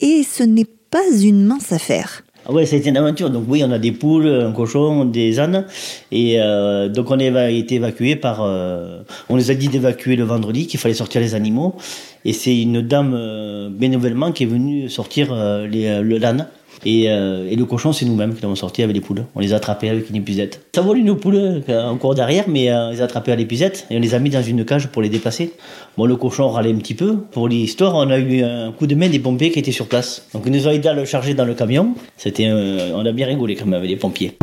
Et 0.00 0.24
ce 0.24 0.42
n'est 0.42 0.66
pas 0.90 1.08
une 1.22 1.46
mince 1.46 1.72
affaire. 1.72 2.24
Ah 2.44 2.52
ouais, 2.52 2.66
ça 2.66 2.74
a 2.74 2.80
été 2.80 2.88
une 2.88 2.96
aventure. 2.96 3.30
Donc 3.30 3.44
oui, 3.46 3.62
on 3.64 3.70
a 3.70 3.78
des 3.78 3.92
poules, 3.92 4.26
un 4.26 4.50
cochon, 4.50 5.04
des 5.04 5.38
ânes. 5.38 5.66
Et 6.10 6.40
euh, 6.40 6.88
donc 6.88 7.10
on 7.12 7.20
a 7.20 7.50
été 7.50 7.76
évacué 7.76 8.16
par... 8.16 8.42
Euh, 8.42 9.02
on 9.28 9.36
les 9.36 9.52
a 9.52 9.54
dit 9.54 9.68
d'évacuer 9.68 10.16
le 10.16 10.24
vendredi, 10.24 10.66
qu'il 10.66 10.80
fallait 10.80 10.94
sortir 10.94 11.20
les 11.20 11.36
animaux. 11.36 11.76
Et 12.24 12.32
c'est 12.32 12.60
une 12.60 12.82
dame 12.82 13.14
euh, 13.14 13.70
bénévolement 13.70 14.32
qui 14.32 14.42
est 14.42 14.46
venue 14.46 14.88
sortir 14.88 15.32
les, 15.70 16.02
le 16.02 16.18
l'âne. 16.18 16.48
Et, 16.84 17.04
et, 17.04 17.56
le 17.56 17.64
cochon, 17.64 17.92
c'est 17.92 18.04
nous-mêmes 18.04 18.34
qui 18.34 18.42
l'avons 18.42 18.54
sorti 18.54 18.82
avec 18.82 18.94
les 18.94 19.00
poules. 19.00 19.24
On 19.34 19.40
les 19.40 19.52
a 19.52 19.56
attrapés 19.56 19.88
avec 19.88 20.10
une 20.10 20.16
épuisette. 20.16 20.66
Ça 20.74 20.80
vole 20.80 20.98
une 20.98 21.16
poule 21.16 21.62
encore 21.68 22.14
derrière, 22.14 22.44
mais 22.48 22.72
on 22.72 22.90
les 22.90 23.00
a 23.00 23.04
attrapés 23.04 23.32
à 23.32 23.36
l'épuisette 23.36 23.86
et 23.90 23.96
on 23.96 24.00
les 24.00 24.14
a 24.14 24.18
mis 24.18 24.30
dans 24.30 24.42
une 24.42 24.64
cage 24.64 24.88
pour 24.88 25.02
les 25.02 25.08
déplacer. 25.08 25.52
Bon, 25.96 26.06
le 26.06 26.16
cochon 26.16 26.48
râlait 26.48 26.72
un 26.72 26.78
petit 26.78 26.94
peu. 26.94 27.18
Pour 27.30 27.48
l'histoire, 27.48 27.94
on 27.94 28.10
a 28.10 28.18
eu 28.18 28.42
un 28.42 28.72
coup 28.72 28.86
de 28.86 28.94
main 28.94 29.08
des 29.08 29.20
pompiers 29.20 29.50
qui 29.50 29.58
étaient 29.58 29.72
sur 29.72 29.86
place. 29.86 30.26
Donc, 30.34 30.42
ils 30.46 30.52
nous 30.52 30.66
ont 30.66 30.70
aidé 30.70 30.88
à 30.88 30.94
le 30.94 31.04
charger 31.04 31.34
dans 31.34 31.44
le 31.44 31.54
camion. 31.54 31.94
C'était, 32.16 32.50
on 32.50 33.04
a 33.04 33.12
bien 33.12 33.26
rigolé 33.26 33.54
quand 33.54 33.66
même 33.66 33.74
avec 33.74 33.90
les 33.90 33.96
pompiers. 33.96 34.36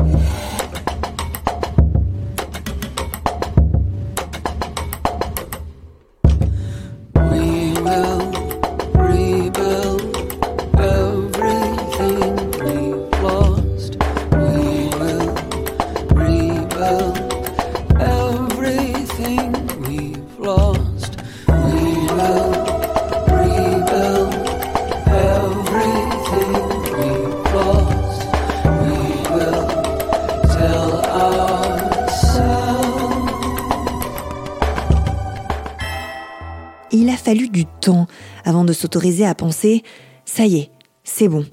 Avant 38.50 38.66
de 38.66 38.74
s'autoriser 38.74 39.26
à 39.26 39.36
penser⁇ 39.36 39.76
ça 40.26 40.46
y 40.46 40.58
est, 40.58 40.72
c'est 41.04 41.28
bon, 41.28 41.46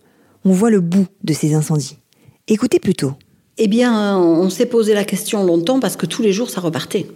on 0.45 0.53
voit 0.53 0.71
le 0.71 0.81
bout 0.81 1.07
de 1.23 1.33
ces 1.33 1.55
incendies⁇ 1.55 1.99
Écoutez 2.49 2.79
plutôt. 2.79 3.13
Eh 3.59 3.69
bien, 3.69 4.19
on 4.19 4.49
s'est 4.51 4.67
posé 4.67 4.95
la 4.95 5.05
question 5.05 5.45
longtemps 5.45 5.81
parce 5.81 5.97
que 5.97 6.07
tous 6.07 6.23
les 6.23 6.33
jours 6.33 6.51
ça 6.51 6.61
repartait. 6.61 7.07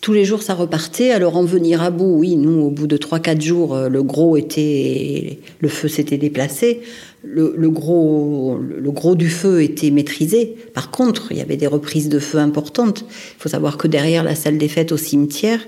Tous 0.00 0.14
les 0.14 0.24
jours, 0.24 0.42
ça 0.42 0.54
repartait. 0.54 1.10
Alors, 1.10 1.36
en 1.36 1.44
venir 1.44 1.82
à 1.82 1.90
bout, 1.90 2.16
oui, 2.18 2.36
nous, 2.36 2.60
au 2.60 2.70
bout 2.70 2.86
de 2.86 2.96
3-4 2.96 3.40
jours, 3.42 3.74
euh, 3.74 3.88
le 3.88 4.02
gros 4.02 4.36
était. 4.36 5.38
Le 5.60 5.68
feu 5.68 5.88
s'était 5.88 6.16
déplacé. 6.16 6.80
Le, 7.22 7.68
gros, 7.68 8.58
le 8.58 8.90
gros 8.90 9.14
du 9.14 9.28
feu 9.28 9.62
était 9.62 9.90
maîtrisé. 9.90 10.56
Par 10.72 10.90
contre, 10.90 11.32
il 11.32 11.36
y 11.36 11.42
avait 11.42 11.58
des 11.58 11.66
reprises 11.66 12.08
de 12.08 12.18
feu 12.18 12.38
importantes. 12.38 13.04
Il 13.10 13.42
faut 13.42 13.50
savoir 13.50 13.76
que 13.76 13.88
derrière 13.88 14.24
la 14.24 14.34
salle 14.34 14.56
des 14.56 14.68
fêtes 14.68 14.90
au 14.90 14.96
cimetière, 14.96 15.60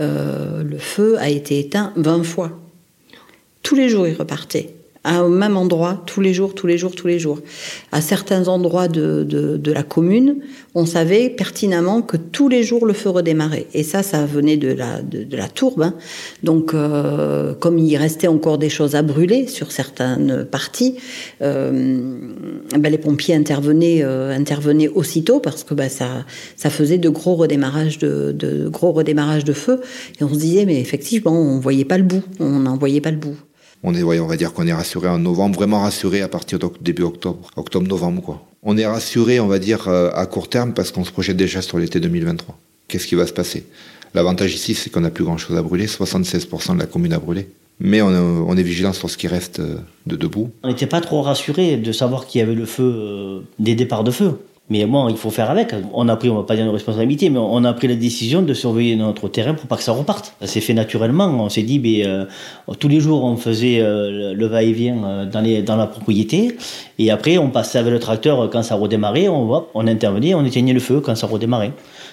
euh, 0.00 0.64
le 0.64 0.78
feu 0.78 1.16
a 1.18 1.28
été 1.28 1.60
éteint 1.60 1.92
20 1.94 2.24
fois. 2.24 2.58
Tous 3.62 3.76
les 3.76 3.88
jours, 3.88 4.08
il 4.08 4.14
repartait 4.14 4.74
au 5.04 5.28
même 5.28 5.56
endroit, 5.56 6.02
tous 6.06 6.20
les 6.20 6.34
jours, 6.34 6.54
tous 6.54 6.66
les 6.66 6.78
jours, 6.78 6.94
tous 6.94 7.06
les 7.06 7.18
jours. 7.18 7.38
À 7.92 8.00
certains 8.00 8.48
endroits 8.48 8.88
de, 8.88 9.24
de, 9.24 9.72
la 9.72 9.82
commune, 9.82 10.36
on 10.74 10.86
savait 10.86 11.30
pertinemment 11.30 12.02
que 12.02 12.16
tous 12.16 12.48
les 12.48 12.62
jours 12.62 12.86
le 12.86 12.92
feu 12.92 13.10
redémarrait. 13.10 13.66
Et 13.74 13.82
ça, 13.82 14.02
ça 14.02 14.26
venait 14.26 14.56
de 14.56 14.72
la, 14.72 15.02
de, 15.02 15.36
la 15.36 15.48
tourbe. 15.48 15.82
Hein. 15.82 15.94
Donc, 16.42 16.74
euh, 16.74 17.54
comme 17.54 17.78
il 17.78 17.96
restait 17.96 18.28
encore 18.28 18.58
des 18.58 18.68
choses 18.68 18.94
à 18.94 19.02
brûler 19.02 19.46
sur 19.46 19.72
certaines 19.72 20.44
parties, 20.44 20.96
euh, 21.42 22.18
ben 22.78 22.90
les 22.90 22.98
pompiers 22.98 23.34
intervenaient, 23.34 24.02
euh, 24.02 24.34
intervenaient 24.34 24.88
aussitôt 24.88 25.40
parce 25.40 25.64
que 25.64 25.74
ben 25.74 25.88
ça, 25.88 26.24
ça 26.56 26.70
faisait 26.70 26.98
de 26.98 27.08
gros 27.08 27.34
redémarrages 27.34 27.98
de, 27.98 28.32
de 28.32 28.68
gros 28.68 28.92
redémarrages 28.92 29.44
de 29.44 29.52
feu. 29.52 29.80
Et 30.20 30.24
on 30.24 30.32
se 30.32 30.38
disait, 30.38 30.64
mais 30.64 30.80
effectivement, 30.80 31.32
on 31.32 31.60
voyait 31.60 31.84
pas 31.84 31.98
le 31.98 32.04
bout, 32.04 32.22
on 32.40 32.60
n'en 32.60 32.76
voyait 32.76 33.00
pas 33.00 33.10
le 33.10 33.16
bout 33.16 33.36
on 33.82 33.94
est, 33.94 34.02
va 34.02 34.36
dire 34.36 34.52
qu'on 34.52 34.66
est 34.66 34.72
rassuré 34.72 35.08
en 35.08 35.18
novembre, 35.18 35.56
vraiment 35.56 35.80
rassuré 35.80 36.22
à 36.22 36.28
partir 36.28 36.58
de 36.58 36.68
début 36.80 37.02
octobre, 37.02 37.50
octobre-novembre. 37.56 38.40
On 38.62 38.76
est 38.76 38.86
rassuré, 38.86 39.40
on 39.40 39.46
va 39.46 39.58
dire, 39.58 39.88
euh, 39.88 40.10
à 40.14 40.26
court 40.26 40.48
terme 40.48 40.72
parce 40.74 40.90
qu'on 40.90 41.04
se 41.04 41.12
projette 41.12 41.36
déjà 41.36 41.62
sur 41.62 41.78
l'été 41.78 42.00
2023. 42.00 42.58
Qu'est-ce 42.88 43.06
qui 43.06 43.14
va 43.14 43.26
se 43.26 43.32
passer? 43.32 43.64
L'avantage 44.14 44.54
ici, 44.54 44.74
c'est 44.74 44.90
qu'on 44.90 45.00
n'a 45.00 45.10
plus 45.10 45.24
grand-chose 45.24 45.56
à 45.56 45.62
brûler. 45.62 45.86
76% 45.86 46.74
de 46.74 46.78
la 46.80 46.86
commune 46.86 47.12
a 47.12 47.18
brûlé. 47.18 47.48
Mais 47.80 48.02
on, 48.02 48.56
est 48.56 48.62
vigilant 48.62 48.92
sur 48.92 49.08
ce 49.08 49.16
qui 49.16 49.28
reste 49.28 49.60
euh, 49.60 49.76
de 50.06 50.16
debout. 50.16 50.50
On 50.64 50.68
n'était 50.68 50.88
pas 50.88 51.00
trop 51.00 51.22
rassuré 51.22 51.76
de 51.76 51.92
savoir 51.92 52.26
qu'il 52.26 52.40
y 52.40 52.42
avait 52.42 52.56
le 52.56 52.66
feu, 52.66 52.82
euh, 52.82 53.40
des 53.60 53.76
départs 53.76 54.02
de 54.02 54.10
feu. 54.10 54.32
Mais 54.70 54.84
bon, 54.84 55.08
il 55.08 55.16
faut 55.16 55.30
faire 55.30 55.50
avec. 55.50 55.74
On 55.94 56.08
a 56.08 56.16
pris, 56.16 56.28
on 56.28 56.36
va 56.36 56.42
pas 56.42 56.54
dire 56.54 56.66
nos 56.66 56.72
responsabilités, 56.72 57.30
mais 57.30 57.38
on 57.38 57.64
a 57.64 57.72
pris 57.72 57.88
la 57.88 57.94
décision 57.94 58.42
de 58.42 58.52
surveiller 58.52 58.96
notre 58.96 59.28
terrain 59.28 59.54
pour 59.54 59.66
pas 59.66 59.76
que 59.76 59.82
ça 59.82 59.92
reparte. 59.92 60.34
Ça 60.40 60.46
s'est 60.46 60.60
fait 60.60 60.74
naturellement. 60.74 61.26
On 61.26 61.48
s'est 61.48 61.62
dit, 61.62 61.78
ben, 61.78 62.06
euh, 62.06 62.24
tous 62.78 62.88
les 62.88 63.00
jours, 63.00 63.24
on 63.24 63.36
faisait 63.36 63.80
euh, 63.80 64.34
le 64.34 64.46
va-et-vient 64.46 65.04
euh, 65.04 65.24
dans, 65.24 65.64
dans 65.64 65.76
la 65.76 65.86
propriété. 65.86 66.56
Et 66.98 67.10
après, 67.10 67.38
on 67.38 67.48
passait 67.48 67.78
avec 67.78 67.92
le 67.92 67.98
tracteur 67.98 68.50
quand 68.50 68.62
ça 68.62 68.74
redémarrait. 68.74 69.28
On, 69.28 69.64
on 69.72 69.86
intervenait, 69.86 70.34
on 70.34 70.44
éteignait 70.44 70.74
le 70.74 70.80
feu 70.80 71.00
quand 71.00 71.14
ça 71.14 71.26
redémarrait. 71.26 71.72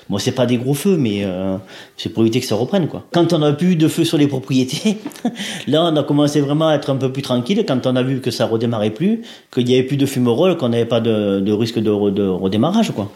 Bon, 0.09 0.19
c'est 0.19 0.33
pas 0.33 0.45
des 0.45 0.57
gros 0.57 0.75
feux, 0.75 0.97
mais 0.97 1.23
euh, 1.23 1.57
c'est 1.97 2.09
pour 2.09 2.21
éviter 2.21 2.39
que 2.39 2.45
ça 2.45 2.55
reprenne, 2.55 2.87
quoi. 2.87 3.05
Quand 3.11 3.33
on 3.33 3.41
a 3.41 3.53
plus 3.53 3.75
de 3.75 3.87
feu 3.87 4.03
sur 4.03 4.17
les 4.17 4.27
propriétés, 4.27 4.97
là, 5.67 5.83
on 5.83 5.95
a 5.95 6.03
commencé 6.03 6.41
vraiment 6.41 6.67
à 6.67 6.75
être 6.75 6.91
un 6.91 6.97
peu 6.97 7.11
plus 7.11 7.23
tranquille 7.23 7.63
quand 7.67 7.87
on 7.87 7.95
a 7.95 8.03
vu 8.03 8.21
que 8.21 8.29
ça 8.29 8.45
redémarrait 8.45 8.91
plus, 8.91 9.21
qu'il 9.51 9.67
y 9.69 9.73
avait 9.73 9.83
plus 9.83 9.97
de 9.97 10.05
fumerolles, 10.05 10.57
qu'on 10.57 10.69
n'avait 10.69 10.85
pas 10.85 11.01
de, 11.01 11.51
risque 11.51 11.79
de, 11.79 11.89
redémarrage, 11.89 12.91
quoi. 12.91 13.11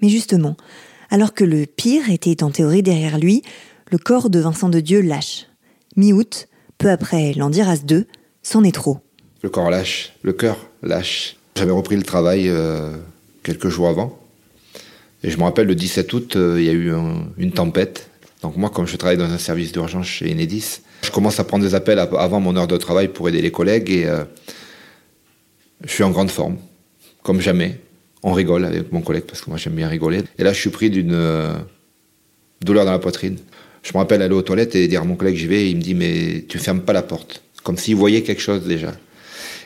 Mais 0.00 0.08
justement, 0.08 0.56
alors 1.10 1.32
que 1.32 1.44
le 1.44 1.64
pire 1.66 2.10
était 2.10 2.42
en 2.42 2.50
théorie 2.50 2.82
derrière 2.82 3.18
lui, 3.18 3.42
le 3.92 3.98
corps 3.98 4.28
de 4.28 4.40
Vincent 4.40 4.68
de 4.68 4.80
Dieu 4.80 5.00
lâche. 5.00 5.46
Mi-août, 5.96 6.48
peu 6.78 6.90
après 6.90 7.34
l'Andiras 7.34 7.82
2, 7.84 8.06
c'en 8.42 8.64
est 8.64 8.74
trop. 8.74 8.98
Le 9.42 9.48
corps 9.48 9.70
lâche, 9.70 10.12
le 10.22 10.32
cœur 10.32 10.56
lâche. 10.82 11.36
J'avais 11.54 11.70
repris 11.70 11.96
le 11.96 12.02
travail 12.02 12.48
euh, 12.48 12.90
quelques 13.44 13.68
jours 13.68 13.88
avant. 13.88 14.18
Et 15.24 15.30
je 15.30 15.36
me 15.38 15.44
rappelle, 15.44 15.66
le 15.66 15.74
17 15.74 16.12
août, 16.12 16.36
euh, 16.36 16.56
il 16.58 16.66
y 16.66 16.68
a 16.68 16.72
eu 16.72 16.92
une 17.38 17.52
tempête. 17.52 18.10
Donc 18.42 18.56
moi, 18.56 18.70
comme 18.70 18.86
je 18.86 18.96
travaille 18.96 19.16
dans 19.16 19.30
un 19.30 19.38
service 19.38 19.70
d'urgence 19.72 20.06
chez 20.06 20.30
Enedis, 20.32 20.80
je 21.02 21.10
commence 21.10 21.38
à 21.38 21.44
prendre 21.44 21.64
des 21.64 21.74
appels 21.74 21.98
avant 21.98 22.40
mon 22.40 22.56
heure 22.56 22.66
de 22.66 22.76
travail 22.76 23.08
pour 23.08 23.28
aider 23.28 23.40
les 23.40 23.52
collègues 23.52 23.90
et 23.90 24.06
euh, 24.06 24.24
je 25.84 25.90
suis 25.90 26.04
en 26.04 26.10
grande 26.10 26.30
forme, 26.30 26.56
comme 27.22 27.40
jamais. 27.40 27.78
On 28.24 28.32
rigole 28.32 28.64
avec 28.64 28.92
mon 28.92 29.00
collègue 29.00 29.24
parce 29.24 29.40
que 29.40 29.50
moi 29.50 29.58
j'aime 29.58 29.74
bien 29.74 29.88
rigoler. 29.88 30.22
Et 30.38 30.44
là, 30.44 30.52
je 30.52 30.60
suis 30.60 30.70
pris 30.70 30.90
d'une 30.90 31.12
euh, 31.12 31.54
douleur 32.60 32.84
dans 32.84 32.92
la 32.92 32.98
poitrine. 32.98 33.36
Je 33.82 33.90
me 33.94 33.98
rappelle 33.98 34.22
aller 34.22 34.34
aux 34.34 34.42
toilettes 34.42 34.76
et 34.76 34.86
dire 34.86 35.02
à 35.02 35.04
mon 35.04 35.16
collègue 35.16 35.36
j'y 35.36 35.46
vais. 35.46 35.68
Il 35.68 35.76
me 35.76 35.82
dit 35.82 35.94
mais 35.94 36.44
tu 36.48 36.58
fermes 36.58 36.82
pas 36.82 36.92
la 36.92 37.02
porte, 37.02 37.42
comme 37.62 37.76
s'il 37.76 37.96
voyait 37.96 38.22
quelque 38.22 38.42
chose 38.42 38.62
déjà. 38.64 38.92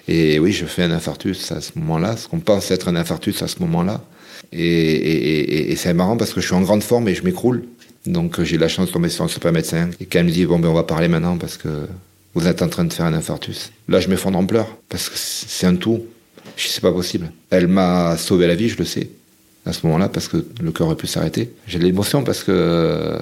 Et 0.08 0.38
oui, 0.38 0.52
je 0.52 0.64
fais 0.66 0.82
un 0.82 0.90
infarctus 0.90 1.50
à 1.52 1.60
ce 1.60 1.72
moment-là, 1.76 2.16
ce 2.16 2.28
qu'on 2.28 2.40
pense 2.40 2.70
être 2.70 2.88
un 2.88 2.96
infarctus 2.96 3.42
à 3.42 3.48
ce 3.48 3.58
moment-là. 3.60 4.02
Et, 4.52 5.74
c'est 5.76 5.92
marrant 5.94 6.16
parce 6.16 6.32
que 6.32 6.40
je 6.40 6.46
suis 6.46 6.54
en 6.54 6.62
grande 6.62 6.82
forme 6.82 7.08
et 7.08 7.14
je 7.14 7.22
m'écroule. 7.22 7.64
Donc 8.06 8.42
j'ai 8.42 8.56
la 8.56 8.68
chance 8.68 8.88
de 8.88 8.92
tomber 8.92 9.08
sur 9.08 9.24
un 9.24 9.28
super 9.28 9.52
médecin. 9.52 9.90
Et 10.00 10.06
quand 10.06 10.22
me 10.22 10.30
dit, 10.30 10.46
bon, 10.46 10.58
ben 10.58 10.68
on 10.68 10.74
va 10.74 10.84
parler 10.84 11.08
maintenant 11.08 11.36
parce 11.36 11.56
que 11.56 11.68
vous 12.34 12.46
êtes 12.46 12.62
en 12.62 12.68
train 12.68 12.84
de 12.84 12.92
faire 12.92 13.06
un 13.06 13.14
infarctus. 13.14 13.72
Là, 13.88 14.00
je 14.00 14.08
m'effondre 14.08 14.38
en 14.38 14.46
pleurs 14.46 14.76
parce 14.88 15.08
que 15.08 15.16
c'est 15.16 15.66
un 15.66 15.76
tout. 15.76 16.04
Sais 16.56 16.80
pas 16.80 16.92
possible. 16.92 17.30
Elle 17.50 17.66
m'a 17.66 18.16
sauvé 18.16 18.46
la 18.46 18.54
vie, 18.54 18.68
je 18.68 18.78
le 18.78 18.84
sais, 18.84 19.10
à 19.66 19.72
ce 19.72 19.86
moment-là, 19.86 20.08
parce 20.08 20.28
que 20.28 20.46
le 20.60 20.72
cœur 20.72 20.86
aurait 20.86 20.96
pu 20.96 21.06
s'arrêter. 21.06 21.50
J'ai 21.66 21.78
de 21.78 21.84
l'émotion 21.84 22.24
parce 22.24 22.42
que 22.44 23.18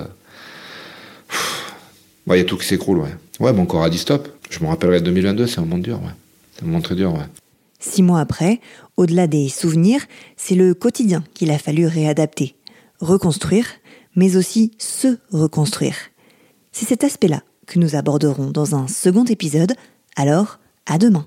il 2.33 2.39
y 2.39 2.41
a 2.41 2.45
tout 2.45 2.57
qui 2.57 2.67
s'écroule, 2.67 2.99
ouais. 2.99 3.15
Ouais, 3.41 3.53
mon 3.53 3.67
corps 3.67 3.85
a 3.85 3.91
dit 3.91 3.99
stop. 3.99 4.29
Je 4.51 4.61
me 4.61 4.69
rappellerai 4.69 5.01
de 5.01 5.07
2022, 5.07 5.47
c'est 5.47 5.59
un 5.59 5.63
moment 5.63 5.79
dur, 5.79 6.01
ouais. 6.03 6.13
C'est 6.55 6.63
un 6.63 6.67
moment 6.67 6.81
très 6.81 6.95
dur, 6.95 7.13
ouais. 7.13 7.27
Six 7.87 8.03
mois 8.03 8.21
après, 8.21 8.61
au-delà 8.97 9.27
des 9.27 9.51
souvenirs, 9.51 10.01
c'est 10.37 10.55
le 10.55 10.73
quotidien 10.73 11.23
qu'il 11.35 11.51
a 11.51 11.59
fallu 11.59 11.87
réadapter, 11.87 12.57
reconstruire, 12.99 13.67
mais 14.17 14.37
aussi 14.37 14.73
se 14.79 15.19
reconstruire. 15.31 15.95
C'est 16.73 16.87
cet 16.87 17.05
aspect-là 17.05 17.43
que 17.67 17.79
nous 17.79 17.95
aborderons 17.95 18.51
dans 18.51 18.75
un 18.75 18.89
second 18.89 19.25
épisode, 19.25 19.75
alors 20.17 20.61
à 20.87 20.97
demain. 20.97 21.27